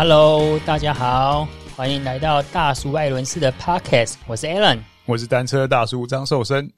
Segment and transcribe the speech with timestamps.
[0.00, 6.70] Hello，大家好，欢迎来到大叔艾伦斯的 Podcast，我是 Alan，我是单车大叔张寿生。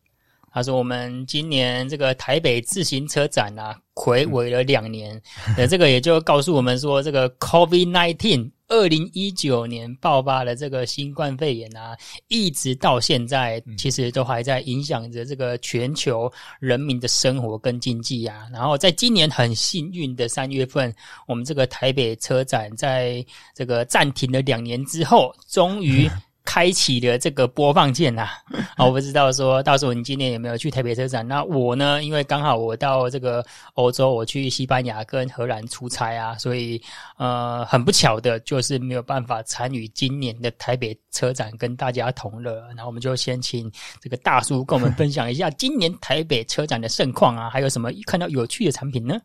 [0.53, 5.21] 他说：“我们今年这个台北自行车展啊，睽违了两年，
[5.57, 18.49] 呃，这个也就告诉我们说，这个 COVID nineteen 二零一九年爆发了这个新冠肺炎啊，一直到现在，其实都还在影响着这个全球人民的生活跟经济啊。
[18.53, 20.93] 然后在今年很幸运的三月份，
[21.29, 26.11] 我们这个台北车展在这个暂停了两年之后，终于。”
[26.53, 28.33] 开启了这个播放键呐、啊，
[28.75, 31.27] 啊， 我不知道说到时候你今年有没有去台北车展？
[31.29, 36.83] 那我呢，因为刚好我到这个欧洲，我去西班牙跟荷兰出差啊，所以
[37.19, 42.61] 呃，很不巧的就是没有办法参与今年的台北车展，跟大家同乐。
[42.71, 49.17] 然后我们就先请这个大叔跟我们分享一下 今年台北车展的盛况啊，还有什么看到有趣的产品呢？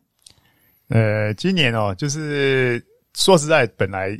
[0.90, 2.80] 呃，今年哦，就是
[3.14, 4.16] 说实在，本来。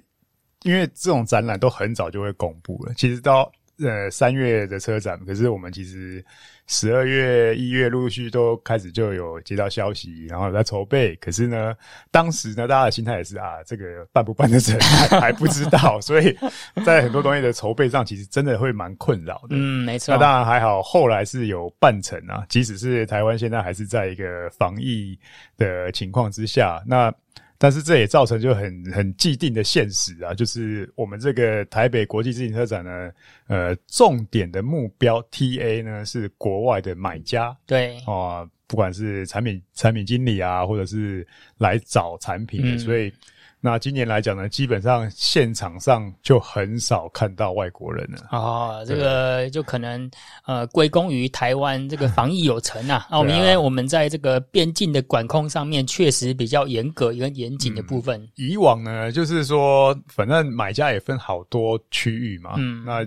[0.67, 6.25] 因为这种展览都很早就会公布了，其实到呃三月的车展，可是我们其实
[6.67, 11.15] 十二月、一月陆陆续续都开始就有接到消息，然后在筹备。
[11.17, 11.73] 可是呢，
[12.11, 16.37] 当时呢，大家的心态也是啊，这个办不办得成还还不知道，所以
[16.85, 19.51] 在很多东西的筹备上，其实真的会蛮困扰的。
[19.51, 20.13] 嗯，没错。
[20.13, 25.17] 那当然还好，后来是有办成啊，即使是台湾现在还是在一个防疫
[25.57, 27.15] 的情况之下，那。
[27.59, 33.11] 但是这也造成就很很既定的现实啊，就是我们这个台北国际自行车展呢，
[33.47, 41.27] 呃，重点的目标 TA 呢是国外的买家，对，啊、呃，不管是产品产品经理啊，或者是
[41.59, 43.13] 来找产品的，嗯、所以。
[43.61, 48.29] 那今年来讲呢，基本上现场上就很少看到外国人了。
[48.31, 50.09] 哦，这个就可能
[50.47, 53.07] 呃归功于台湾这个防疫有成啊。
[53.11, 58.29] 啊我们因为我们在这个边境的管控上面确实比较严格、跟严谨的部分、嗯。
[58.37, 62.55] 以往呢，就是说反正买家也分好多区域嘛。
[62.59, 62.99] 嗯，那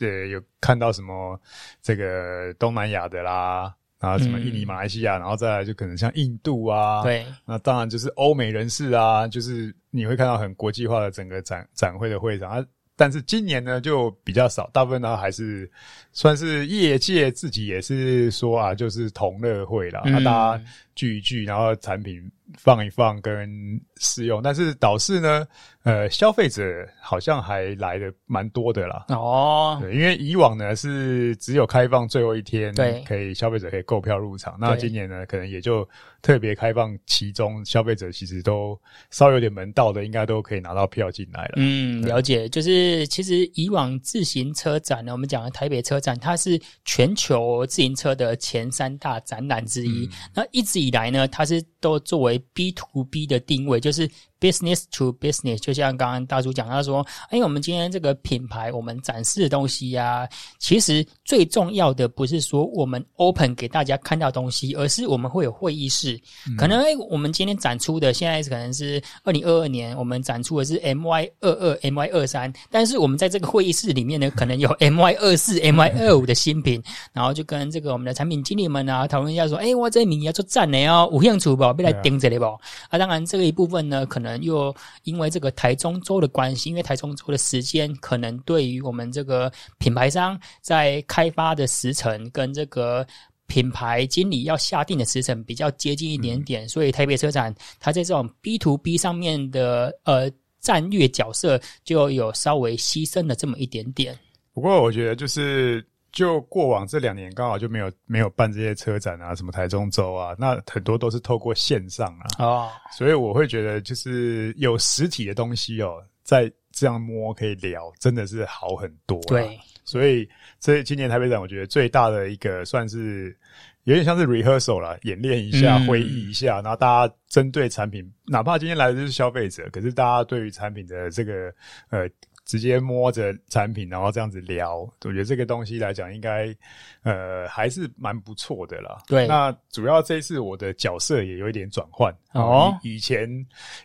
[0.00, 1.40] 呃有看到什么
[1.80, 3.72] 这个东南亚的啦。
[3.98, 12.50] 啊，什么印尼、马来西亚，嗯、然后再来就可能像印度啊，对，那当然就是欧美人士啊，就是你会看到很国际化的整个展展会的会场。
[12.50, 12.64] 啊。
[12.98, 15.70] 但是今年呢就比较少，大部分呢还是
[16.12, 20.64] 算是业界自己也是说啊，就是同乐会啦，那、嗯、大家
[20.94, 22.22] 聚一聚，然后产品
[22.58, 24.42] 放一放跟试用。
[24.42, 25.46] 但是导致呢，
[25.82, 26.62] 呃，消费者
[27.00, 29.06] 好像还来的蛮多的啦。
[29.08, 34.56] 哦，对，因为以往呢是只有开放最后一天，对，可以消费者可以购票入场。
[34.60, 35.88] 那今年呢，可能也就
[36.20, 38.78] 特别开放其中消费者其实都
[39.10, 41.54] 稍微有点门道的，应该都可以拿到票进来了。
[41.56, 42.66] 嗯，了解，就是。
[42.66, 50.04] 是，其实以往自行车展呢，我们讲的台北车展，它是全球自行车的前三大展览之一。
[50.06, 54.10] 嗯、那一直以来呢，它是都作为 B to B 的定位，就是。
[54.38, 66.20] Business to business，就像刚刚大叔讲，他说：“哎，我们今天这个品牌，我们展示的东西呀、啊，其实最重要的不是说我们 open 给大家看到东西，而是我们会有会议室。
[66.46, 76.82] 嗯、可能哎，我们今天展出的现在可能是二零二二年，我们展出的是 MY 二二、MY 二三，但是我们在这个会议室里面呢，可能有 MY 二四、MY 二五的新品，
[77.14, 81.72] 然后就跟这个我们的产品经理们啊讨论一下，说：哎，我这名要做赞的哦，有兴趣不？
[81.72, 82.44] 别来盯着你不？
[82.90, 84.25] 啊，当然这个一部分呢，可能。
[84.26, 93.06] 可能又因为这个台中州的关系，因为台中州的时间可能对于我们这个品牌商在开发的时程跟这个
[93.46, 100.28] 品牌经理要下定的时辰比较接近一点点，嗯、所以台北车展它在这种 B to B 上面的呃
[100.60, 104.18] 战略角色就有稍微牺牲了这么一点点。
[104.52, 105.86] 不过我觉得就是。
[106.16, 119.20] 就过往这两年刚好就没有没有办这些车展啊，什么台中州啊，那很多都是透过线上啊，哦，所以我会觉得就是有实体的东西哦，在这样摸可以聊，真的是好很多。
[119.24, 120.26] 对，所以
[120.58, 123.36] 这今年台北展，我觉得最大的一个算是
[123.84, 131.52] 有点像是 rehearsal 啦，演练一下，会议一下，嗯、然后大家针对产品，哪怕今天来的就是消费者，可是大家对于产品的这个
[131.90, 132.08] 呃。
[132.46, 136.56] 直接摸着产品，然后这样子聊，我觉得这个东西来讲，应该
[137.02, 138.98] 呃还是蛮不错的啦。
[139.08, 142.78] 对，那主要这一次我的角色也有一点转换哦。
[142.84, 143.28] 以前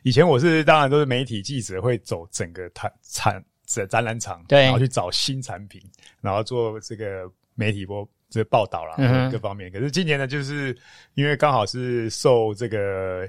[0.03, 5.81] 以前我是当然都是媒体记者，会走整个产产展展览场，对，然后去找新产品，
[6.21, 9.71] 然后做这个媒体播这个报道啦，嗯、各方面。
[9.71, 10.77] 可是今年呢，就是
[11.15, 13.27] 因为刚好是受这个。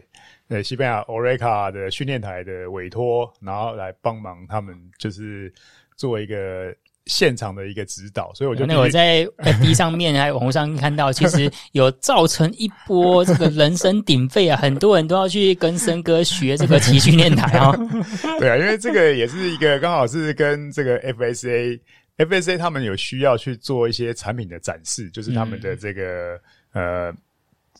[0.52, 5.50] 对，西班牙 Oreca 的训练台的委托，然后来帮忙他们，就是
[5.96, 6.74] 做一个
[7.06, 17.74] 现场的一个指导，所以我就那我在 FB 上面还有网络上看到，其实有造成一波这个人声鼎沸啊，很多人都要去跟森哥学这个骑训练台哦。
[18.38, 21.80] 对啊，因为这个也是一个刚好是跟这个 FSA
[22.18, 26.38] FSA 他们有需要去做一些产品的展示，就是他们的这个、
[26.74, 27.14] 嗯、呃。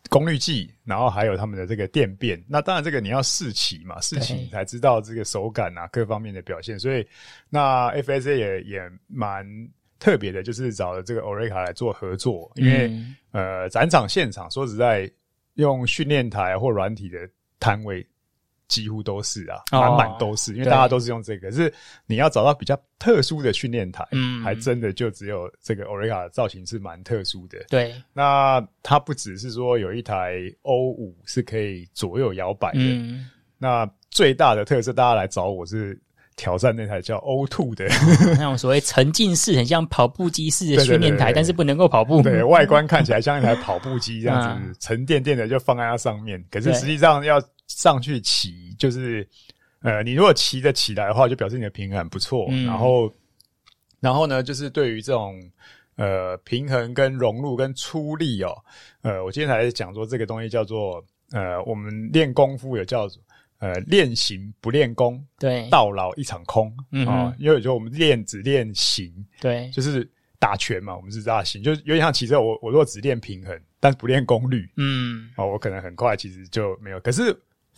[0.09, 6.79] 功率计，然后还有他们的这个电变，那当然这个你要试骑嘛，试骑你才知道这个手感啊各方面的表现。
[6.79, 7.07] 所以
[7.49, 9.47] 那 FSA 也也蛮
[9.99, 15.11] 特别的，就是找了这个 Oreca 来做合作，因为、嗯、呃展场现场说实在
[15.55, 17.29] 用训练台或软体的
[17.59, 18.07] 摊位。
[18.73, 21.51] 几乎都是啊，满满都是，哦，因为大家都是用这个。
[21.51, 21.71] 可是
[22.07, 27.59] 你要找到比较特殊的训练台，嗯，还真的就只有这个 Oreca 的造型是蛮特殊的。
[27.69, 33.29] 对，那它不只是说有一台 O 五是可以左右摇摆的，嗯，
[33.59, 36.01] 那最大的特色，大家来找我是
[36.43, 37.87] 挑战那台叫 O two 的，
[38.37, 42.21] 那种所谓沉浸式，很像跑步机式的 训练台，但是不能够跑步。
[42.21, 46.44] 对，外观看起来像一台跑步机这样子， 嗯，沉甸甸的就放在它上面。
[46.50, 49.25] 可是实际上要上去骑，就是
[49.83, 52.47] 呃，你如果骑得起来的话，就表示你的平衡很不错。
[52.50, 52.67] 嗯。
[52.67, 53.09] 然后，
[54.00, 55.41] 然后呢，就是对于这种
[55.94, 58.53] 呃平衡跟融入跟出力哦，
[59.03, 61.00] 呃，我今天才讲说这个东西叫做
[61.31, 63.23] 呃，我们练功夫有叫做
[63.62, 66.70] 呃练形不练功，对，到老一场空。
[66.91, 67.06] 嗯。
[67.06, 69.11] 哦，因为有时候我们练只练形，
[69.41, 70.06] 对，就是
[70.38, 72.38] 打拳嘛，我们是打形，就有点像骑车。
[72.38, 77.00] 我我如果只练平衡，但是不练功率，嗯，哦，我可能很快其实就没有。
[77.00, 77.35] 可是。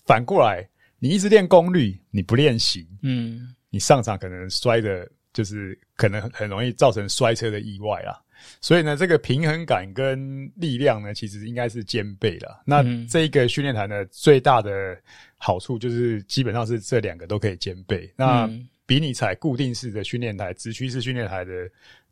[0.06, 8.12] 反过来，你一直练功率，你不练形，嗯，你上场可能摔的，就是可能很容易造成摔车的意外啊。
[8.60, 12.62] 所以呢，这个平衡感跟力量呢，其实应该是兼备了。
[12.64, 14.96] 那这一个训练台呢，最大的
[15.36, 18.12] 好处就是基本上是这两个都可以兼备。
[18.16, 18.48] 那
[18.86, 21.52] 比你踩固定式的训练台、直驱式训练台的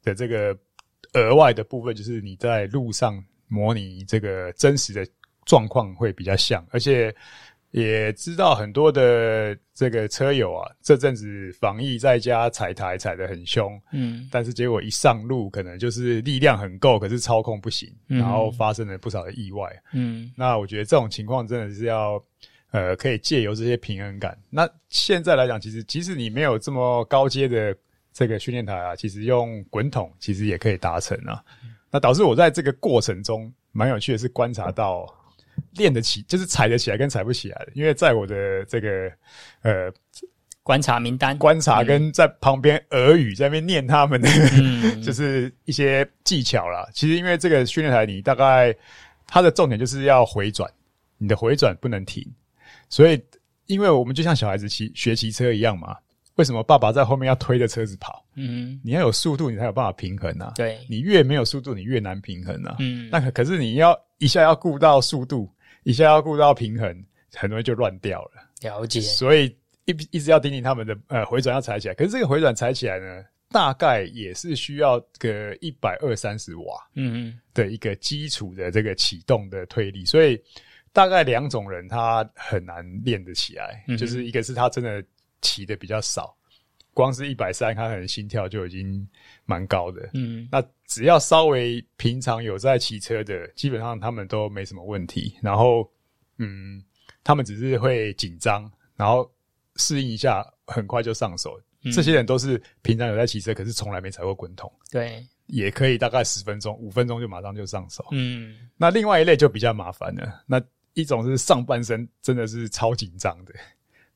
[0.02, 0.56] 的这个
[1.12, 5.06] 额外的部分，就是你在路上模拟这个真实的
[5.44, 7.14] 状况会比较像，而且。
[7.72, 22.22] 也知道很多的这个车友啊，这阵子防疫在家踩台踩得很凶，嗯，但是结果一上路，可能就是力量很够，可是操控不行，嗯，然后发生了不少的意外，嗯，那我觉得这种情况真的是要，
[22.72, 24.36] 呃，可以借由这些平衡感。
[24.50, 27.75] 那现在来讲，其实即使你没有这么高阶的
[28.12, 31.42] 这个训练台啊，其实用滚筒其实也可以达成啊。
[31.90, 35.06] 那导致我在这个过程中蛮有趣的是观察到。
[35.72, 39.10] 练得起，就是踩得起来跟踩不起来的，因为在我的这个
[39.62, 39.93] 呃
[40.62, 44.28] 观察名单，观察跟在旁边耳语在那边念他们的，
[44.60, 46.88] 嗯、 就是一些技巧啦。
[46.93, 48.75] 其实因为这个训练台，你大概
[49.26, 50.70] 它的重点就是要回转，
[51.19, 52.25] 你的回转不能停。
[52.88, 53.20] 所以，
[53.66, 55.96] 因为我们就像小孩子骑学骑车一样嘛。
[56.37, 58.25] 为什么爸爸在后面要推着车子跑？
[58.37, 60.52] 嗯，你要有速度，你才有办法平衡啊。
[60.56, 62.76] 对，你越没有速度，你越难平衡啊。
[62.79, 65.46] 嗯，那可可是你要一下要顾到速度，
[65.82, 68.31] 一下要顾到平衡，很容易就乱掉了。
[68.62, 69.02] 了解。
[69.02, 76.64] 所以一一直要叮咛他们的呃回转要踩起来，可是这个回转踩起来呢，大概也是需要个一百二三十瓦，
[76.94, 80.40] 嗯嗯，的一个基础的这个启动的推力，所以
[80.94, 85.05] 大概两种人他很难练得起来，嗯，就是一个是他真的。
[85.42, 86.34] 骑的比较少，
[86.94, 89.06] 光是一百三，他可能心跳就已经
[89.44, 90.08] 蛮高的。
[90.14, 95.37] 嗯，那只要稍微平常有在骑车的，基本上他们都没什么问题。
[95.42, 95.90] 然后，
[96.38, 96.82] 嗯，
[97.25, 99.30] 他们只是会紧张，然后
[99.76, 101.61] 适应一下，很快就上手。
[101.82, 101.92] 嗯。
[101.92, 104.70] 这些人都是平常有在骑车，可是从来没踩过滚筒。
[104.90, 108.06] 对，也可以大概十分钟、五分钟就马上就上手。
[108.12, 110.44] 嗯，那另外一类就比较麻烦了。
[110.46, 113.54] 那一种是上半身真的是超紧张的。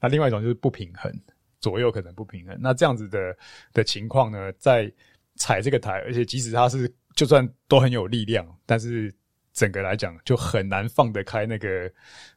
[0.00, 1.12] 那另外一种就是不平衡，
[1.58, 2.56] 左右可能不平衡。
[2.60, 3.36] 那这样子的
[3.72, 4.92] 的情况呢，在
[5.36, 9.12] 踩这个台，而且即使它是就算都很有力量，但是
[9.52, 11.90] 整个来讲就很难放得开那个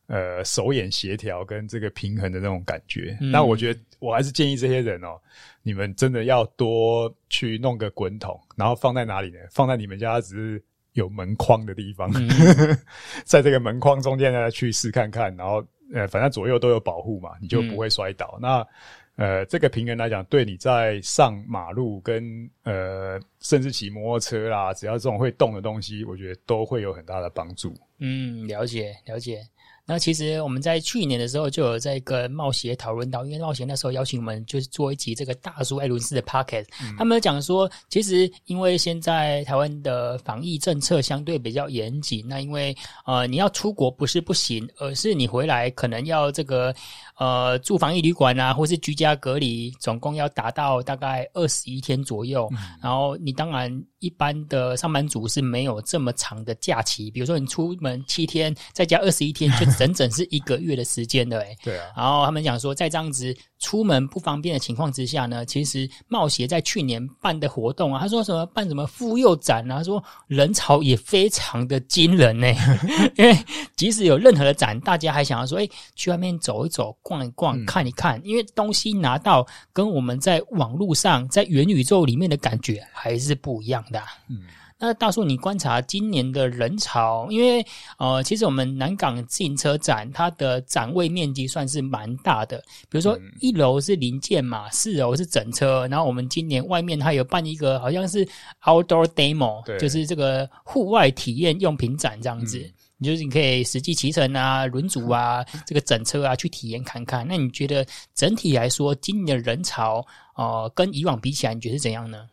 [0.08, 3.18] 呃手眼协调跟这个平衡的那种感觉。
[3.20, 5.22] 那、嗯、我觉得我还是建议这些人哦、喔，
[5.62, 9.39] 你们真的要多去弄个滚筒，然后放在哪里呢？
[9.51, 10.63] 放在你们家只是
[10.94, 12.30] 有门框的地方，嗯、
[13.25, 15.62] 在这个门框中间呢去试看看，然后。
[15.93, 18.38] 呃，反正左右都有保护嘛，你就不会摔倒。
[18.38, 18.67] 嗯、那
[19.15, 27.74] 呃，这个平衡来讲，对你在上马路跟呃，甚至骑摩托车啦，只要这种会动的东西，我觉得都会有很大的帮助。
[27.98, 29.41] 嗯，了解了解。
[29.89, 42.75] 那其实我们在去年的时候就有在跟冒险讨论到，因为冒险那时候邀请我们就是做一集这个大叔艾伦斯的 pocket，嗯，他们讲说，其实因为现在台湾的防疫政策相对比较严谨，那因为
[43.08, 46.72] 呃你要出国不是不行，而是你回来可能要这个
[47.17, 59.70] 呃住防疫旅馆啊，或是居家隔离，总共要达到大概二十一天左右，嗯，然后你当然一般的上班族是没有这么长的假期，比如说你出门七天，再加二十一天就。
[59.79, 61.86] 整整是一个月的时间的，哎， 对啊。
[61.96, 72.48] 然后他们讲说，在这样子出门不方便的情况之下呢，其实冒协在去年办的活动啊，他说什么办什么妇幼展啊，他说人潮也非常的惊人呢。
[73.15, 73.38] 因为
[73.77, 84.01] 即使有任何的展，大家还想要说，哎，去外面走一走、逛一逛、看一看，因为东西拿到跟我们在网络上、在元宇宙里面的感觉还是不一样的。
[84.29, 84.43] 嗯。
[84.81, 87.62] 那大叔，你观察今年的人潮，因为
[87.98, 92.58] 呃，其实我们南港自行车展，它的展位面积算是蛮大的。
[92.88, 98.25] 比如说一楼是零件嘛，四楼是整车，然后我们今年外面它有办一个好像是
[98.63, 102.58] outdoor demo，就是这个户外体验用品展这样子，
[103.00, 107.27] 你就是你可以实际骑乘啊、轮组啊、 这个整车啊去体验看看。
[107.27, 112.29] 那你觉得整体来说，今年的人潮呃，跟以往比起来，你觉得是怎样呢？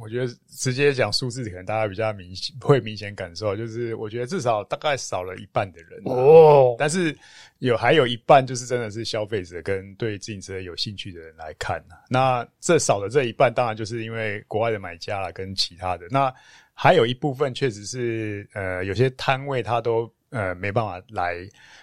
[0.00, 7.14] 我觉得直接讲数字，可能大家比较明显，会明显感受，就是我觉得至少大概少了一半的人哦，但是
[7.58, 11.84] 有还有一半就是真的是消费者跟对自行车有兴趣的人来看。
[12.08, 16.06] 那这少的这一半，当然就是因为国外的买家啦，跟其他的。
[16.10, 16.32] 那
[16.72, 21.36] 还有一部分确实是呃，有些摊位他都呃没办法来，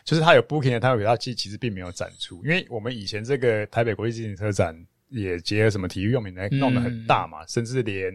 [0.03, 4.75] 就是他有 booking 的摊位，他其其实并没有展出，因为我们以前这个台北国际自行车展。
[5.09, 8.13] 也结合什么体育用品来弄得很大嘛，嗯，甚至连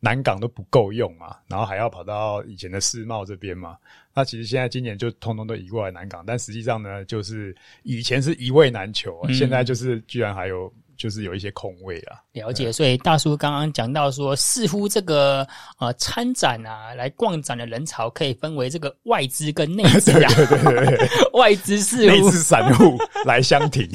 [0.00, 3.76] 南港都不够用嘛，然后还要跑到以前的世贸这边嘛。
[4.14, 10.72] 那其实现在今年就通通都移过来南港，但实际上呢，就是以前是一位难求，嗯，现在就是居然还有。
[10.98, 12.72] 就是有一些空位啊，了解。
[12.72, 15.46] 所以大叔刚刚讲到说，似乎这个
[15.78, 23.88] 呃参展啊，来逛展的人潮可以分为这个外资跟内资啊， 对对对对外资是内资散户来相挺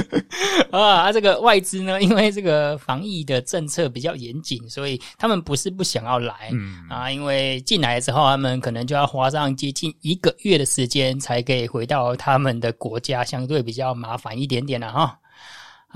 [0.70, 1.10] 啊。
[1.10, 15.18] 这个外资呢，因为这个防疫的政策比较严谨，所以他们不是不想要来，嗯啊，因为进来之后，他们可能就要花上接近一个月的时间，才可以回到他们的国家，相对比较麻烦一点点了哈。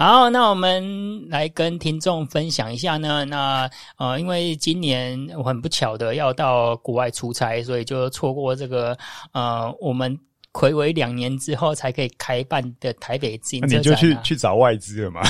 [0.00, 3.24] 好，那我们来跟听众分享一下呢。
[3.24, 8.96] 那呃，因为今年我很不巧的要到国外出差，所以就错过这个
[9.32, 10.16] 呃，我们
[10.52, 13.80] 睽违两年之后才可以开办的台北自行车展啊。
[13.80, 15.20] 你就去去找外资了嘛？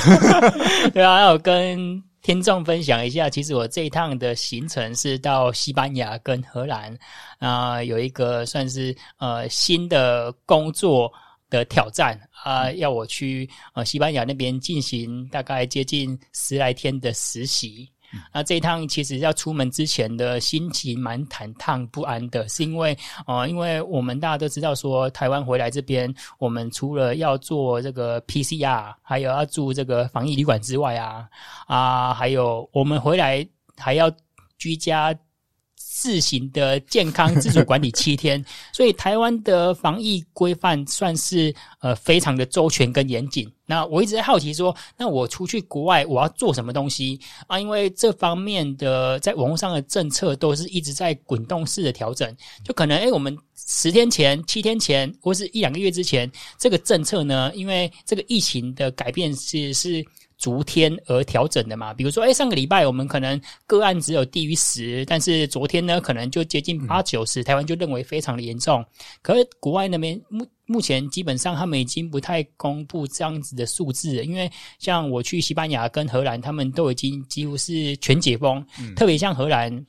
[0.92, 6.92] 对啊，那我跟听众分享一下，其实我这一趟的行程是到西班牙跟荷兰
[7.38, 11.10] 啊，呃，有一个算是呃新的工作
[11.50, 17.90] 的挑战啊、呃，要我去呃西班牙那边进行大概接近十来天的实习。
[18.14, 31.28] 嗯、那这一趟其实要出门之前的心情蛮忐忑不安的，是因为呃，因为我们大家都知道说，台湾回来这边，我们除了要做这个 PCR，还有要住这个防疫旅馆之外啊
[31.66, 34.10] 啊，还有我们回来还要
[34.56, 35.14] 居家。
[36.00, 43.50] 自行的健康自主管理七天， 所以台湾的防疫规范算是呃非常的周全跟严谨。
[43.66, 47.58] 那我一直在好奇说，那我出去国外我要做什么东西啊？
[47.58, 52.32] 因为这方面的在网络上的政策都是一直在滚动式的调整，
[52.64, 60.04] 就可能诶、欸、我们十天前、七天前或是一两个月之前，这个政策呢，因为这个疫情的改变是是。
[60.38, 68.84] 逐天而调整的嘛，比如说，哎，上个礼拜我们可能个案只有低于十，但是昨天呢，可能就接近八九十，台湾就认为非常的严重。
[69.20, 79.84] 可是国外那边目目前基本上他们已经不太公布这样子的数字了，因为像我去西班牙跟荷兰，他们都已经几乎是全解封，嗯、特别像荷兰，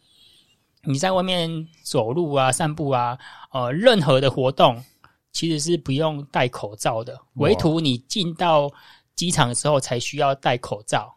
[0.83, 3.15] 你在外面走路啊、散步啊，
[3.53, 4.83] 呃，任何的活动
[5.31, 8.67] 其实是不用戴口罩的，唯独你进到。
[9.19, 11.13] 机场的时候才需要戴口罩，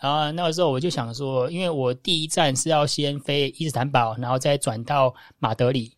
[0.00, 5.92] 然后那个时候我就想说，因为我第一站是要先飞伊斯坦堡，然后再转到马德里，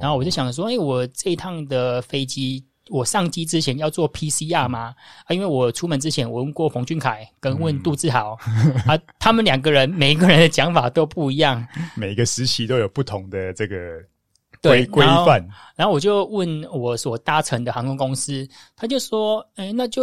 [0.00, 4.92] 然后我就想说，哎，我这一趟的飞机，我上机之前要做 PCR 吗？
[5.24, 8.36] 啊，因为我出门之前我问过冯俊凯跟问杜志豪，
[8.84, 14.00] 啊，他们两个人每一个人的讲法都不一样，每个时期都有不同的这个
[14.60, 15.40] 规规范。
[15.76, 20.02] 然后我就问我所搭乘的航空公司，他就说，哎，那就。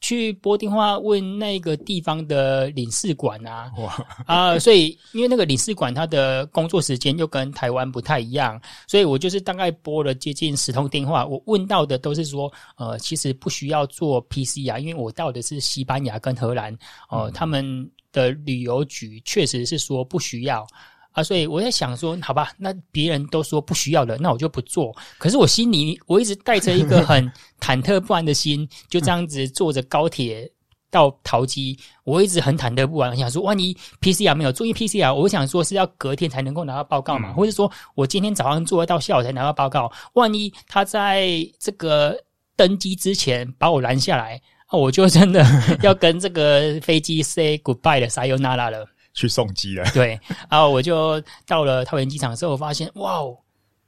[0.00, 16.72] 去拨电话问那个地方的领事馆啊，哇啊，所以因为那个领事馆他的工作时间又跟台湾不太一样，所以我就是大概拨了接近十通电话，我问到的都是说，呃，其实不需要做 PCR，因为我到的是西班牙跟荷兰，
[17.08, 20.66] 哦、呃，他们的旅游局确实是说不需要。
[21.12, 24.94] 啊，所以我在想说，好吧，那别人都说不需要了，那我就不做。
[25.18, 30.48] 可是我心里我一直带着一个很忐忑不安的心，就这样子坐着高铁
[30.88, 42.16] 到桃机，我一直很忐忑不安，我想说，万一 PCR 没有做，因为 PCR，我想说是要隔天才能够拿到报告嘛，或者说我今天早上做到下午才拿到报告，万一他在这个
[42.54, 44.40] 登机之前把我拦下来，
[44.70, 45.44] 那我就真的
[45.82, 48.86] 要跟这个飞机 say goodbye 了 sayonara 了。
[49.12, 50.18] 去送机了，对，
[50.50, 53.36] 然后我就到了桃园机场之后，我发现哇哦，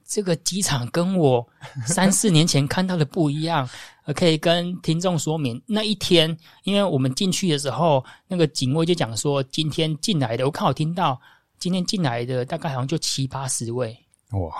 [0.06, 1.46] 这个机场跟我
[1.86, 3.68] 三四年前看到的不一样。
[4.16, 11.16] 可以跟听众说明，那一天，因为我们进去的时候，那个警卫就讲说，今天进来的，我刚好听到
[11.60, 13.96] 今天进来的大概好像就七八十位。
[14.32, 14.50] 哇，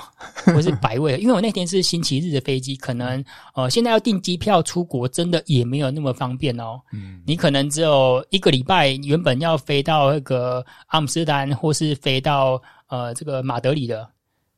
[0.55, 3.25] 我是白位，因为我那天是星期日的飞机，可能
[3.55, 6.79] 呃，现在要订机票出国，真的也没有那么方便哦。
[6.93, 14.07] 嗯，你可能只有一个礼拜，原本要飞到那个阿姆斯特丹，或是飞到呃这个马德里的，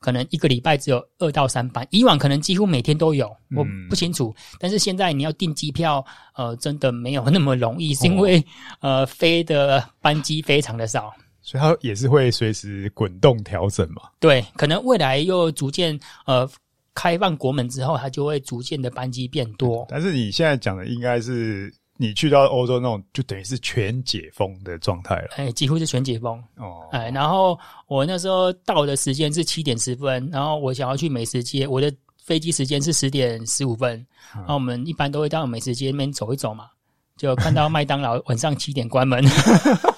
[0.00, 1.86] 可能一个礼拜只有二到三班。
[1.90, 4.34] 以往可能几乎每天都有，我不清楚。
[4.36, 6.04] 嗯、但是现在你要订机票，
[6.34, 8.40] 呃，真的没有那么容易，是因为、
[8.80, 11.14] 哦、呃飞的班机非常的少。
[11.44, 14.04] 所以它也是会随时滚动调整嘛？
[14.18, 16.48] 对，可能未来又逐渐呃
[16.94, 19.86] 开放国门之后，它就会逐渐的班机变多。
[19.90, 25.28] 但是你现在讲的应该是你去到欧洲那种，就等于是全解封的状态了。
[25.36, 26.88] 哎，几乎是全解封哦。
[26.92, 27.58] 哎，然后
[27.88, 33.98] 我那时候到的时间是七点十分，然后我想要去美食街，我的飞机时间是十点十五分。
[34.34, 36.70] 嗯、然后我们一般都会到美食街那边走一走嘛，
[37.18, 39.22] 就看到麦当劳晚上七点关门。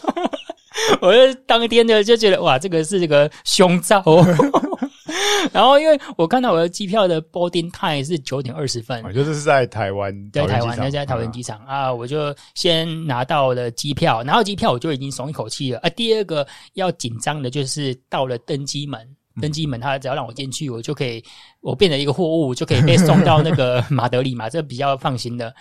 [1.00, 4.02] 我就当天的就觉得哇，这个是这个胸罩。
[5.52, 15.88] 然后因为我看到我的机票的 boarding time 是九点二十分，我就是在台湾，在台湾，在桃园机场啊，我就先拿到了机票，拿到机票我就已经松一口气了啊。
[15.90, 19.00] 第二个要紧张的就是到了登机门，
[19.40, 21.22] 登机门他只要让我进去，我就可以，
[21.60, 25.54] 我变成一个货物，就可以被送到那个马德里嘛，这比较放心的。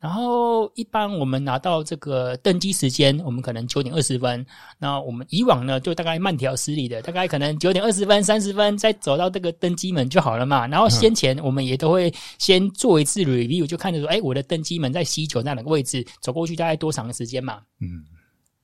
[0.00, 4.44] 然后一般我们拿到这个登机时间，我们可能九点二十分。
[4.78, 10.66] 那我们以往呢，就大概慢条斯理的，大概可能九点二十分、三十分再走到这个登机门就好了嘛。
[10.66, 17.60] 然后先前我们也都会先做一次 review，就看着说，哎，我的登机门在西九那两个位置，走过去大概多长的时间嘛？
[17.82, 18.02] 嗯，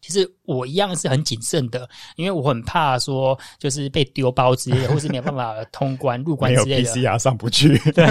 [0.00, 6.94] 其实我一样是很谨慎的，因为我很怕说就是被丢包之类的，或是没有办法通关入关之类的。
[6.94, 7.76] 没有 PCR 上不去。
[7.92, 8.04] 对，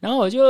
[0.00, 0.40] 然后我就。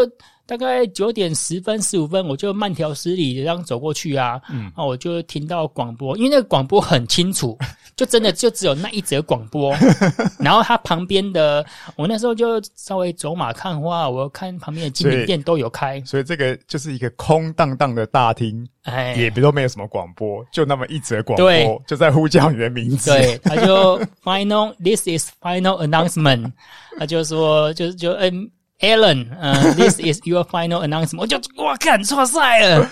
[0.46, 4.40] 大概九点十分、十五分，我就慢条斯理的这样走过去啊。
[4.48, 7.58] 嗯，那我就听到广播，因为那个广播很清楚，
[7.96, 9.74] 就真的就只有那一则广播。
[10.38, 23.10] 然后它旁边的，我那时候就稍微走马看花，我看旁边的精品店都有开，所以，所以这个就是一个空荡荡的大厅，哎，也比如说没有什么广播，就那么一则广播，对就在呼叫你的名字。
[23.10, 26.52] 对，他就 final，this is final announcement，
[26.98, 28.48] 他就说，就是就嗯。
[28.80, 31.18] Alan，呃、 uh,，this is your final announcement。
[31.18, 32.86] 我就哇，看错赛了，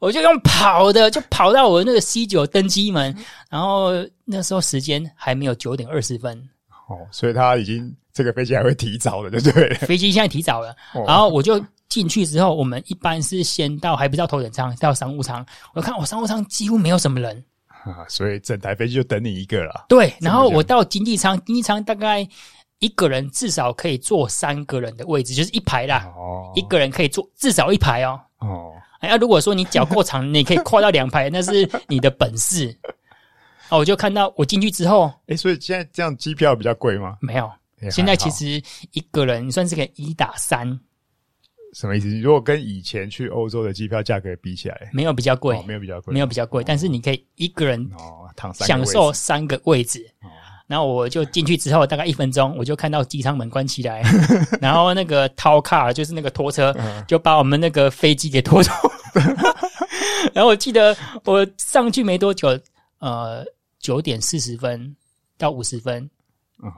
[0.00, 3.16] 我就用跑的，就跑到我那个 C 九登机门，
[3.48, 3.92] 然后
[4.24, 6.36] 那时候时间还没有九点二十分。
[6.88, 9.74] 哦，所以他已经这个飞机还会提早的，对不对？
[9.86, 15.46] 飞机现在提早了，哦、然后我就进去之后，我们一般是先到，还不到头等舱，到商务舱。
[15.72, 19.84] 我看我商务舱几乎没有什么人，啊，所以整台飞机就等你一个了。
[19.88, 22.28] 对，然后我到经济舱，经济舱大概。
[22.82, 26.12] 一个人至少可以坐三个人的位置，就是一排啦。
[26.16, 28.20] 哦，一个人可以坐至少一排哦。
[28.40, 32.76] 哦，哎，啊、如果说你脚够长，你可以跨到两排，那是你的本事。
[33.70, 37.16] 哦，我就看到我进去之后，哎，所以现在这样机票比较贵吗？
[37.20, 37.48] 没有，
[37.88, 40.80] 现在其实一个人算是可以一打三。
[41.74, 42.08] 什么意思？
[42.18, 50.04] 如果跟以前去欧洲的机票价格比起来，没有比较贵，哦，没有比较贵，没有比较贵，但是你可以一个人哦躺享受三个位置。
[50.72, 54.02] 然后我就进去之后，大概一分钟，我就看到机舱门关起来，
[54.58, 56.74] 然后那个 tow car 就是那个拖车，
[57.06, 58.72] 就把我们那个飞机给拖走。
[60.32, 62.58] 然后我记得我上去没多久，
[63.00, 63.44] 呃，
[63.80, 64.96] 九点四十分
[65.36, 66.08] 到五十分，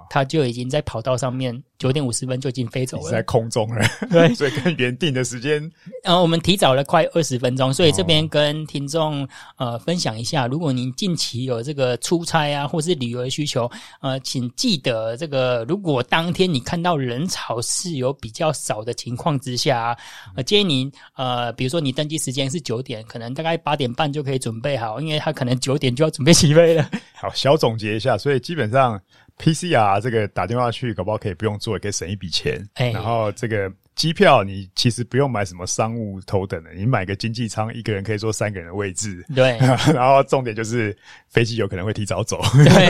[0.09, 3.85] 它就已经在跑道上面九点五十分就已经飞走了，在空中了。
[4.11, 5.70] 对， 所以跟原定的时间，
[6.05, 7.73] 呃，我们提早了快二十分钟。
[7.73, 13.70] 所以这边跟听众呃分享一下，如果您近期有这个出差啊，或是旅游的需求，
[14.01, 19.97] 呃，请记得这个，如果当天你看到人潮是有比较少的情况之下，
[20.37, 26.88] 呃，建议您呃，比如说你登机时间是九点，可能大概八点半就可以准备好，因为他可能九点就要准备起飞了。
[27.14, 28.99] 好，小总结一下，所以基本上。
[29.38, 32.62] PCR 这个打电话去，搞不好可以不用做，也可以省一笔钱。
[32.75, 39.25] 欸、然后这个机票，你其实不用买什么商务头等的，你买个经济舱，一个人可以坐三个人的位置。
[39.35, 39.59] 对。
[39.92, 40.97] 然后重点就是
[41.29, 42.40] 飞机有可能会提早走。
[42.64, 42.88] 对。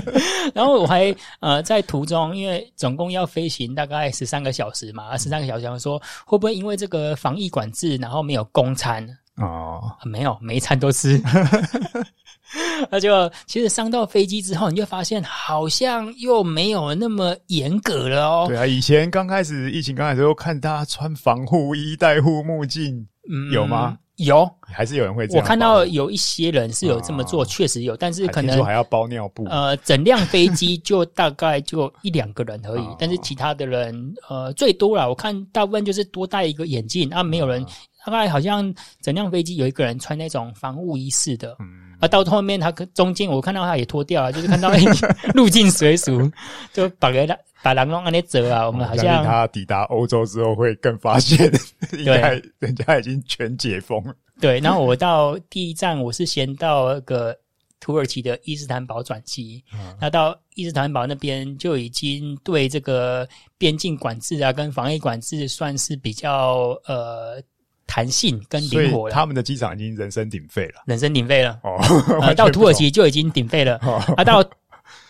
[0.54, 9.06] 然后我还呃在途中，因为总共要飞行大概十三个小时嘛，十三个小时，想说会不会因为这个防疫管制，然后没有供餐？
[9.36, 11.20] 哦、啊，没有，每一餐都吃。
[12.90, 18.44] 那就其实上到飞机之后，你就发现好像又没有那么严格了哦。
[18.48, 23.98] 对啊，以前刚开始疫情刚开始，都看大家穿防护衣、戴护目镜，嗯，有吗？
[24.16, 25.42] 有，还是有人会这样。
[25.42, 29.44] 我看到有一些人是有这么做，确、哦、实有，但是可能还，要包尿布。
[29.46, 37.66] 呃，整辆飞机就大概就一两个人而已，哦、但是其他的人，呃，最多啦，我看大部分就是多戴一个眼镜啊，没有人。
[38.06, 44.70] 大概好像整辆飞机有一个人穿那种防护衣式的，嗯，啊，到后面他中间我看到他也脱掉了， 就是看到
[45.34, 46.30] 入境随俗，
[46.72, 51.52] 就把个把狼龙按那折啊，我们好像他抵达欧洲之后会更发现，
[51.98, 54.14] 应该人家已经全解封了。
[54.40, 57.36] 对，然后我到第一站，我是先到那个
[57.80, 59.64] 土耳其的伊斯坦堡转机，
[60.00, 67.42] 那、嗯、到伊斯坦堡那边就已经对这个边境管制啊跟防疫管制算是比较呃。
[67.86, 71.58] 弹性跟灵活了，他们的机场已经人声鼎沸了，人声鼎沸了。
[71.62, 71.78] 哦，
[72.20, 73.78] 呃、到土耳其就已经鼎沸了。
[73.82, 74.44] 哦、啊，到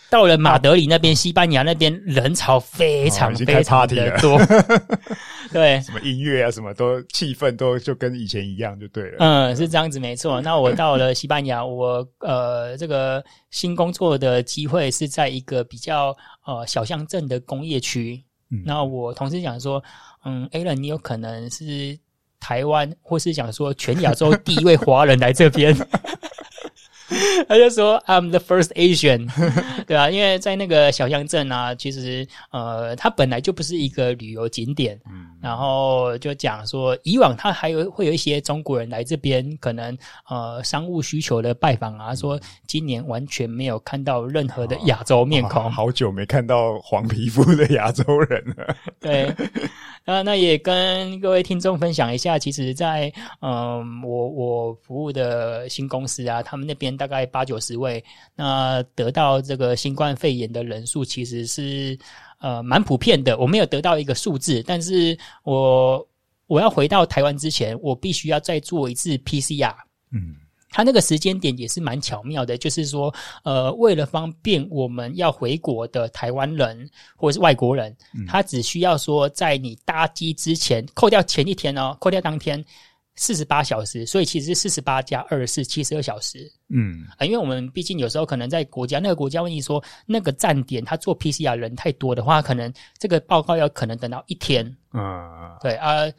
[0.09, 4.39] 到了马德里那边，西班牙那边人潮非常非常的多。
[5.51, 9.17] 对，什么音乐啊，什么都气氛都就跟以前一样，就对了。
[9.19, 10.39] 嗯，是这样子，没错。
[10.41, 18.23] 那我到了西班牙，我呃，这个新工作的机会是在一个比较呃小乡镇的工业区。
[18.51, 19.83] 嗯，那我同事讲说，
[20.23, 21.97] 嗯，Alan，你有可能是。
[22.39, 25.75] 台湾，或是讲说全亚洲第一位华人来这边，
[27.47, 29.29] 他就说 I'm the first Asian，
[29.87, 39.97] 对啊，因为在那个小乡镇啊，其实呃，它本来就不是一个旅游景点，嗯，然后就讲说以往他还有会有一些中国人来这边，可能
[40.29, 49.33] 呃商务需求的拜访啊，说今年完全没有看到任何的亚洲面孔，哦哦，好久没看到黄皮肤的亚洲人了，对。
[50.09, 58.03] 那那也跟各位听众分享一下，其实在，在嗯，我我服务的新公司啊，他们那边大概八九十位，
[58.35, 61.97] 那得到这个新冠肺炎的人数其实是
[62.39, 63.37] 呃蛮普遍的。
[63.37, 66.05] 我没有得到一个数字，但是我
[66.47, 69.75] 我要回到台湾之前，我必须要再做一次 PCR。
[70.11, 70.35] 嗯。
[70.69, 73.11] 他那个时间点也是蛮巧妙的，就是说，
[73.45, 77.95] 呃，为了方便我们要回国的台湾人或者是外国人，
[78.27, 82.63] 他只需要说，在你搭机之前，扣掉前一天哦，扣掉当天
[83.17, 86.49] 四十八小时，所以其实是四十八加二十四，七十二小时。
[86.69, 94.65] 嗯，啊，因为我们毕竟有时候可能在国家那个国家问题说，那个站点他做 PCR 人太多的话，可能这个报告要可能等到一天。
[94.93, 95.01] 嗯，
[95.61, 96.09] 对啊。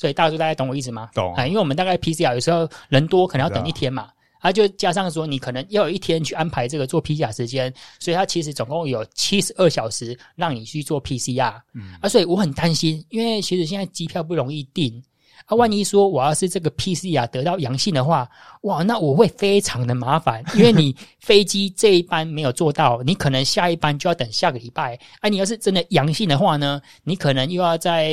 [0.00, 1.10] 所以大家大家懂我意思吗？
[1.12, 11.60] 懂啊，因为我们大概 PCR 有时候人多，可能要等一天嘛，啊，就加上说你可能要有一天去安排这个做 PCR 时间，所以它其实总共有七十二小时让你去做 PCR。
[11.74, 15.02] 嗯，啊，所以我很担心，因为其实现在机票不容易订。
[15.46, 18.28] 啊，万一说我要是这个 PCR 得到阳性的话，
[18.62, 24.98] 哇，那我会非常的麻烦，因为你 飞机这一班没有做到，你可能下一班就要等下个礼拜。
[25.20, 28.10] 啊，你要是真的阳性的话呢，你可能又要在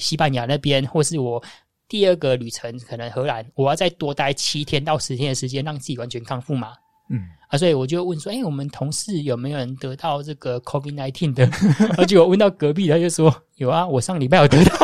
[0.00, 1.42] 西班牙那边，或是我
[1.88, 6.72] 第二个旅程可能荷兰，我要再多待七天到十天的时间，让自己完全康复嘛。
[7.10, 11.48] 嗯，啊，所以我就问说，哎，我们同事有没有人得到这个 COVID-19 的？
[11.96, 14.76] 而且我问到隔壁，他就说有啊，我上礼拜有得到。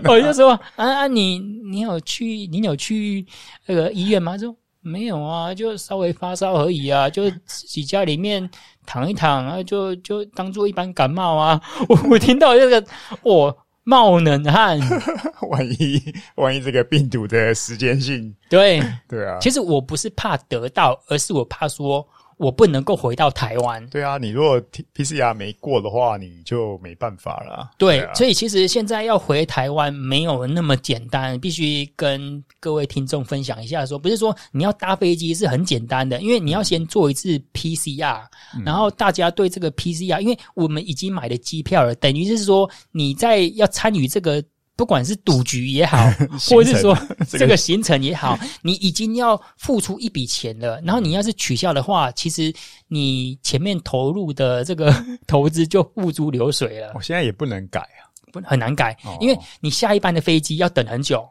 [0.05, 3.25] 我就说啊啊，你你有去你有去
[3.65, 4.33] 那个医院吗？
[4.33, 8.49] 他说没有啊，就稍微发烧而已啊，就自己家里面
[8.85, 11.61] 躺一躺啊，就就当做一般感冒啊。
[11.89, 12.85] 我我听到这个，
[13.21, 14.79] 我冒冷汗。
[15.49, 16.01] 万一
[16.35, 19.37] 万一这个病毒的时间性，对对啊。
[19.41, 23.85] 其实我不是怕得到，而是我怕说我不能够回到台湾。
[23.87, 24.61] 对啊，你如果
[24.95, 27.69] PCR 没过的话，你就没办法了。
[27.77, 38.23] 对，对啊，所以其实现在要回台湾没有那么简单，必须跟各位听众分享一下说，说不是说你要搭飞机是很简单的，因为你要先做一次 PCR，
[38.55, 44.43] 嗯，然后大家对这个 PCR，因为我们已经买了机票了，等于是说你在要参与这个。
[44.77, 45.97] 不管是赌局也好，
[46.49, 46.95] 或者是说
[47.27, 50.79] 这个行程也好，你已经要付出一笔钱了。
[50.85, 52.53] 然后你要是取消的话，其实
[52.87, 54.93] 你前面投入的这个
[55.25, 56.91] 投资就付诸流水了。
[56.93, 61.27] 我现在也不能改啊，不很难改，因为你下一班的飞机要等很久，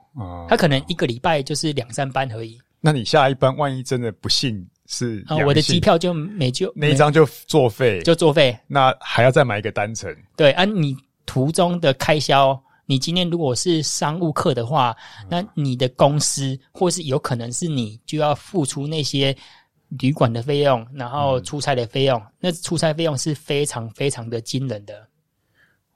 [0.49, 2.59] 它可能一个礼拜就是两三班而已。
[2.81, 8.59] 那你下一班万一真的不幸是啊，我的机票就没就那一张就作废，就作废。
[8.67, 10.13] 那还要再买一个单程。
[10.37, 12.61] 对，按你途中的开销。
[12.87, 14.97] 你今天如果是商务客的话，
[15.29, 19.37] 那你的公司或是有可能是你就要付出那些
[19.99, 25.07] 旅馆的费用，然后出差的费用，嗯、那出差费用是非常非常的惊人的。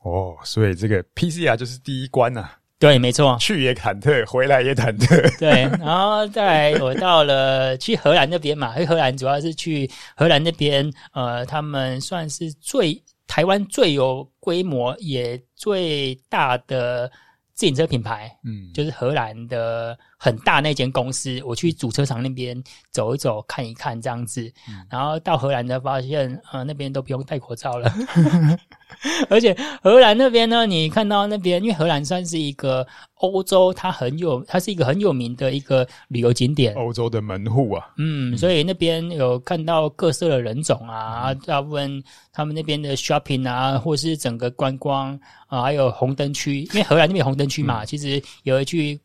[0.03, 2.57] 哦，所以这个 PCR 就是第一关呐、啊。
[2.81, 5.38] 对，没错，去也忐忑，回来也忐忑。
[5.38, 13.00] 对，然后再来我到了去荷兰那边嘛，因为荷兰主要是去荷兰那边，呃，他们算是最。
[13.30, 17.08] 台湾最有规模也最大的
[17.54, 21.40] 自行车品牌，嗯，就是荷兰的很大那间公司。
[21.44, 27.88] 我去主车厂那边走一走，看一看这样子，嗯、然后到荷兰的发现，呃，那边都不用戴口罩了。
[29.29, 37.88] 而且荷兰那边呢，你看到那边，因为荷兰算是一个欧洲，它很有，它是一个很有名的一个旅游景点，欧洲的门户啊。
[37.98, 49.00] 嗯，所以那边有看到各色的人种啊，大部分他们那边的 shopping 啊，或是整个观光啊，还有红灯区，因为荷兰那边有红灯区嘛，其实有一去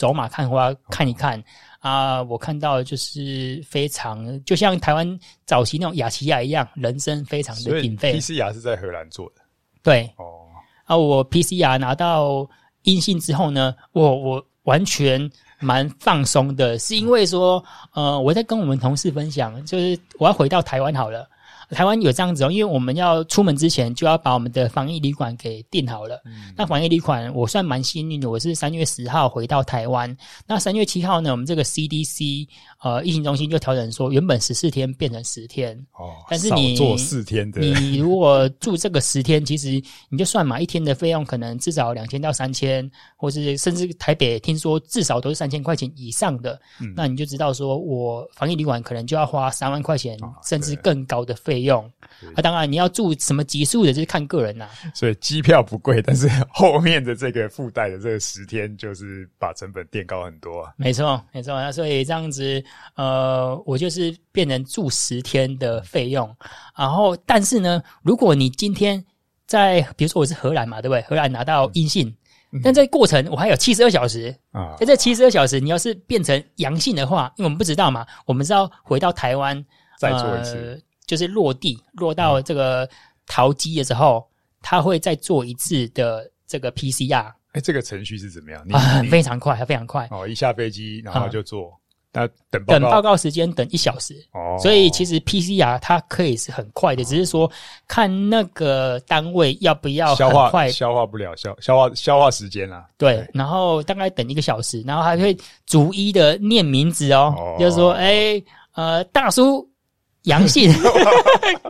[0.00, 1.42] 走马看花看一看。
[1.80, 8.18] 啊，我看到就是非常，就像台湾早期那种雅琪亚一样，人生非常的鼎沸。
[8.18, 9.42] PCR 是在荷兰做的，
[9.82, 10.04] 对。
[10.16, 10.44] 哦，
[10.84, 12.46] 啊，我 PCR 拿到
[12.82, 21.26] 阴性之后呢，我我完全蛮放松的，是因为说，呃，我在跟我们同事分享，就是我要回到台湾好了。
[21.70, 26.20] 台湾有这样子哦，因为我们要出门之前就要把我们的防疫旅馆给订好了。
[26.24, 30.16] 嗯、那防疫旅馆我算蛮幸运的，我是三月十号回到台湾。
[30.46, 32.48] 那三月七号呢，我们这个 CDC
[32.82, 35.76] 呃疫情中心就调整说，原本十四天变成十天。
[35.92, 46.60] 哦，但是你做四天的，你 如果住这个十天，其实你就算嘛，一天的费用可能至少两千到三千，或是甚至台北听说至少都是三千块钱以上的。
[46.80, 51.90] 嗯，那你就知道说我防疫旅馆可能就要花三万块钱，哦、甚至更高的费用。
[52.22, 54.70] 那啊，当然你要住什么级数的，就是看个人呐、啊。
[54.94, 60.72] 所以机票不贵，但是 后面的这个附带的这个十天，就是把成本垫高很多啊。
[60.76, 61.54] 没错，没错。
[61.60, 62.62] 那所以这样子，
[62.94, 66.36] 呃，我就是变成住十天的费用。
[66.76, 69.04] 然后，但是呢，如果你今天
[69.46, 71.02] 在，比如说我是荷兰嘛，对不对？
[71.02, 72.08] 荷兰拿到阴性，
[72.52, 74.76] 嗯、但这过程我还有七十二小时啊。
[74.78, 79.64] 在这七十二小时，你要是变成阳性的话，因为我们不知道嘛，我们是要回到台湾
[79.98, 80.74] 再做一次。
[80.74, 82.88] 呃就是落地落到这个
[83.26, 84.24] 桃机的时候，
[84.62, 87.24] 他会再做一次的这个 PCR。
[87.24, 88.64] 哎、欸，这个程序是怎么样？
[88.70, 90.06] 啊，非常快，非常快。
[90.12, 91.76] 哦，一下飞机然后就做，
[92.12, 94.14] 那、嗯、等报等报告时间等一小时。
[94.32, 97.50] 哦，所以其实 PCR 它可以是很快的，哦、只是说
[97.88, 102.86] 看那个单位要不要消化快，消化不了消消化消化时间啦。
[102.96, 108.44] 对，对然后大概等一个小时，然后还会逐一的念名字哦，哦就是说，哎、欸，
[108.74, 109.66] 呃，大叔。
[110.24, 110.70] 阳性，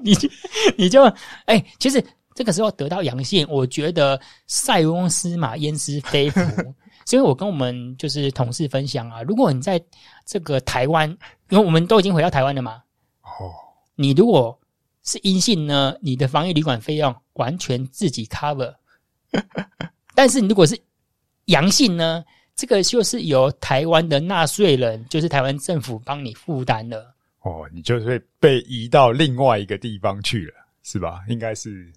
[0.02, 0.28] 你就
[0.76, 1.04] 你就
[1.44, 6.40] 哎、欸，其实这个时候得到阳性，我觉得塞翁失马焉知非福。
[7.10, 9.82] 所以我跟我们就是同事分享啊，如果你在
[10.24, 11.10] 这个台湾，
[11.48, 12.80] 因为我们都已经回到台湾了嘛，
[13.22, 13.50] 哦，
[13.96, 14.56] 你如果
[15.02, 18.72] 是阴性呢，你的防疫旅馆费用完全自己 cover，
[20.14, 20.80] 但是你如果是
[21.46, 22.22] 阳性呢，
[22.54, 27.12] 这个就是由台湾的纳税人，就是台湾政府帮你负担了。
[27.40, 31.24] 哦，你就会被移到另外一个地方去了，是吧？
[31.28, 31.92] 应该是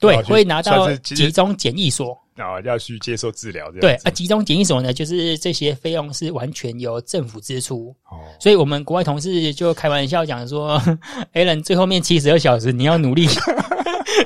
[0.00, 3.70] 对，会拿到集中检疫所啊，要去接受治疗。
[3.80, 7.94] 对啊，集中检疫所呢，就是这些费用是完全由政府支出。
[8.10, 10.80] 哦，所以我们国外同事就开玩笑讲说，
[11.34, 13.26] Alan 最后面七十二小时你要努力。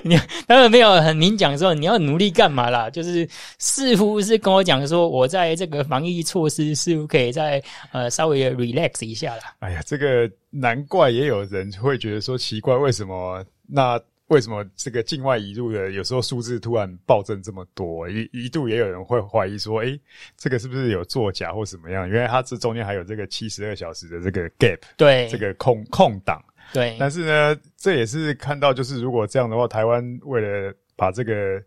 [0.05, 0.17] 你
[0.49, 9.55] 他们没有很明讲说你要努力干嘛啦，就是似乎是跟我讲说，我在这个防疫措施似乎可以再呃稍微 relax 一下啦。
[9.61, 18.09] 哎呀，这个难怪也有人会觉得说奇怪，为什么那为什么这个境外移入的有时候数字突然暴增这么多？
[18.09, 20.01] 一一度也有人会怀疑说，诶，
[20.39, 22.09] 这个是不是有作假或什么样？
[22.09, 26.43] 因为它这中间还有这个七十二小时的这个 gap，对，这个空空档。
[26.73, 31.61] 对，但是呢，这也是看到，就是如果这样的话，台湾为了把这个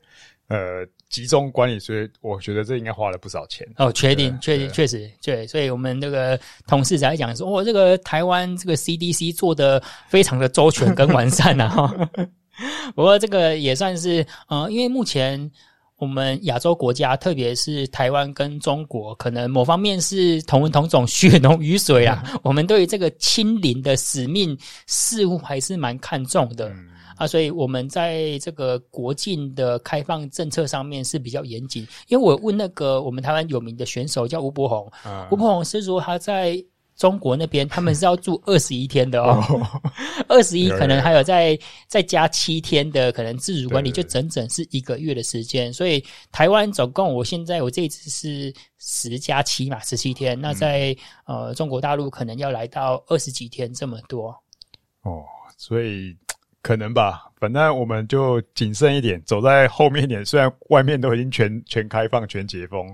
[0.48, 3.68] 呃集中管理，所以我觉得这应该花了不少钱。
[3.78, 11.94] 哦，确定，确定，确实，对，所以我们那个同事在讲说，哦，这个台湾这个 CDC 做的非常的周全跟完善啊。
[12.56, 15.52] 哈， 不过这个也算是，呃，因为目前。
[15.98, 22.22] 我们亚洲国家，特别是台湾跟中国，可能某方面是同文同种、血浓于水啊。
[22.34, 27.26] 嗯、 我们对于这个亲邻的使命，似乎还是蛮看重的、嗯、啊。
[27.26, 31.88] 所以我们在这个国境的开放政策上面是比较严谨。
[32.10, 36.62] 因为我问那个我们台湾有名的选手叫吴伯宏，嗯、吴伯宏是说他在。
[36.96, 39.44] 中国那边 他们是要住二十一天的哦，
[40.30, 45.72] 二十一可能还有再再加七天的可能自主管理，就整整是一个月的时间。
[45.74, 50.40] 所以台湾总共我现在我这一次是十加七嘛，十七天。
[50.40, 54.30] 那在呃中国大陆可能要来到二十几天这么多。
[55.02, 55.24] 哦，
[55.58, 56.16] 所以
[56.62, 60.26] 可能吧，反正我们就谨慎一点，走在后面一点。
[60.26, 62.88] 虽然外面都已经全全开放、全解封。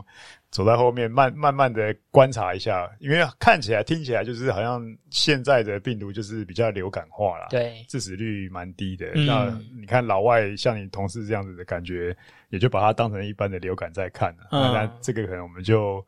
[0.52, 9.08] 走在后面，慢慢慢的观察一下，因为看起来、听起来就是好像现在的病毒就是比较流感化啦，对，致死率蛮低的。
[9.16, 12.16] 嗯、那你看老外像你同事这样子的感觉，
[12.50, 14.50] 也就把它当成一般的流感在看了。
[14.52, 16.06] 嗯、那这个可能我们就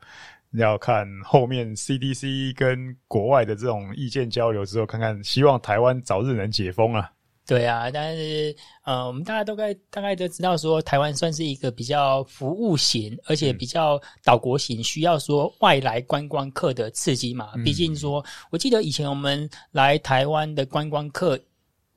[0.51, 7.10] 要看后面 CDC 跟国外的这种意见交流之后，看看希望台湾早日能解封啊。
[7.45, 17.51] 对啊，但是呃，我们大家都该大概都知道说，台湾算是一个比较服务型，而且比较岛国型，需要说外来观光客的刺激嘛。
[17.65, 21.38] 毕竟说，我记得以前我们来台湾的观光客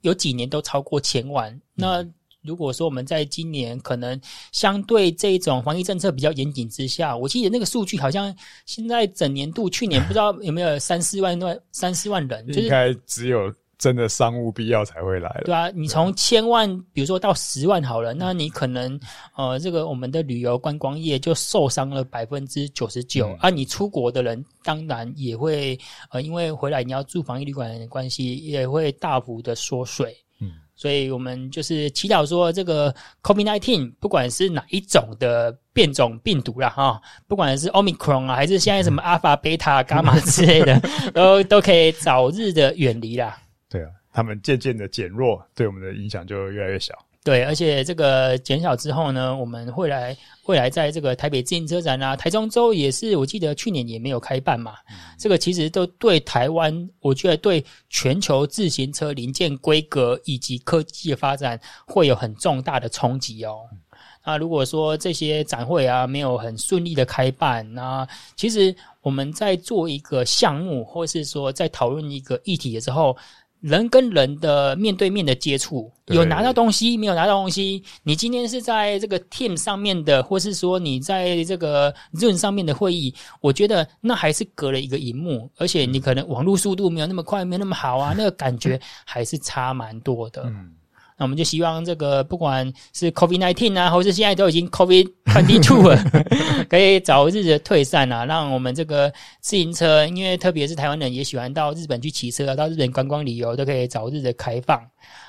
[0.01, 1.57] 有几年都超过千万。
[1.75, 2.05] 那
[2.43, 13.55] 如果说我们在今年可能相对这种防疫政策比较严谨之下，我记得那个数据好像现在整年度去年不知道有没有三四万万三四万人，就是、应该只有。
[13.79, 15.43] 真的商务必要才会来了。
[15.45, 18.99] 对啊，你从千万，比如说到十万好了，那你可能
[19.37, 23.51] 呃，这个我们的旅游观光业就受伤了百分之九十九啊。
[23.51, 25.79] 你出国的人当然也会
[26.11, 30.17] 呃，因为回来你要住防疫旅馆的关系，也会大幅的缩水。
[30.41, 40.81] 嗯，所以我们就是祈祷说，这个 COVID-19 不管是哪一种的变种病毒啦，哈，不管是 Omicron 啊，还是现在什么 Alpha、Beta、伽马之类的，
[41.13, 43.39] 都都可以早日的远离啦。
[43.69, 46.95] 对啊，他们渐渐的减弱，对我们的影响就越来越小。
[47.25, 54.77] 对，而且这个减少之后呢，我们会来未来在这个台北自行车展啊，台中州也是，我记得去年也没有开办嘛。
[54.89, 63.63] 嗯、这个其实都对台湾，我觉得对全球自行车零件规格以及科技的发展会有很重大的冲击哦。
[63.73, 63.79] 嗯、
[64.25, 73.17] 那如果说这些展会啊没有很顺利的开办，那其实我们在做一个项目，或是说在讨论一个议题的时候。
[73.61, 77.83] 人跟人的面对面的接触，有拿到东西，没有拿到东西。
[78.03, 90.45] 你今天是在这个 Team 上面的，或是说你在这个 Zoom 上面的会议，我觉得那还是隔了一个荧幕，而且你可能网络速度没有那么快，没有那么好啊， 那个感觉还是差蛮多的。
[90.47, 90.73] 嗯
[91.19, 95.99] 那我们就希望这个不管是 COVID nineteen 啊，或是现在都已经 COVID twenty two 了，
[96.69, 104.79] 可以早日的退散啊，让我们这个自行车，因为特别是台湾人也喜欢到日本去骑车，到日本观光旅游，都可以早日的开放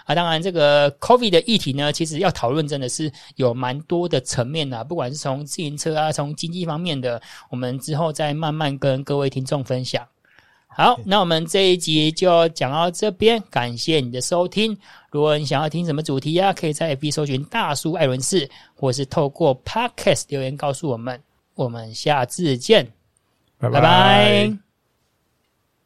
[0.05, 0.13] 啊。
[0.13, 10.05] 当然，这个 COVID 的议题呢，其实要讨论真的是有蛮多的层面啊，不管是从自行车啊，从经济方面的，我们之后再慢慢跟各位听众分享。
[10.77, 14.77] 好，那我们这一集就讲到这边，感谢你的收听。
[15.09, 21.19] 如果你想要听什么主题呀、啊，可以在 FB 搜寻大叔艾伦士，或是透过 Podcast 留言告诉我们。
[21.55, 22.85] 我们下次见，
[23.57, 23.79] 拜拜。
[23.79, 24.66] 拜拜。